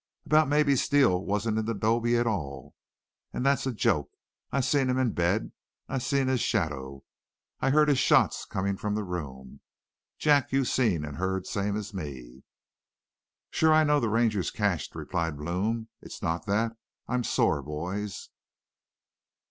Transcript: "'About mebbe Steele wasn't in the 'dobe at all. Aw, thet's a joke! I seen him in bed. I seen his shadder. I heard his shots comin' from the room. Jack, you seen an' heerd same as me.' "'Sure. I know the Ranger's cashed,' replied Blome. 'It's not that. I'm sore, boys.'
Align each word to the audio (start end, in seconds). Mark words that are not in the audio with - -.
"'About 0.25 0.47
mebbe 0.47 0.75
Steele 0.79 1.23
wasn't 1.23 1.59
in 1.59 1.65
the 1.65 1.75
'dobe 1.75 2.07
at 2.17 2.25
all. 2.25 2.73
Aw, 3.35 3.39
thet's 3.39 3.67
a 3.67 3.71
joke! 3.71 4.09
I 4.51 4.59
seen 4.59 4.89
him 4.89 4.97
in 4.97 5.11
bed. 5.11 5.51
I 5.87 5.99
seen 5.99 6.27
his 6.27 6.41
shadder. 6.41 6.97
I 7.59 7.69
heard 7.69 7.87
his 7.87 7.99
shots 7.99 8.45
comin' 8.45 8.77
from 8.77 8.95
the 8.95 9.03
room. 9.03 9.59
Jack, 10.17 10.51
you 10.51 10.65
seen 10.65 11.05
an' 11.05 11.17
heerd 11.17 11.45
same 11.45 11.77
as 11.77 11.93
me.' 11.93 12.41
"'Sure. 13.51 13.73
I 13.73 13.83
know 13.83 13.99
the 13.99 14.09
Ranger's 14.09 14.49
cashed,' 14.49 14.95
replied 14.95 15.37
Blome. 15.37 15.87
'It's 16.01 16.23
not 16.23 16.47
that. 16.47 16.75
I'm 17.07 17.23
sore, 17.23 17.61
boys.' 17.61 18.29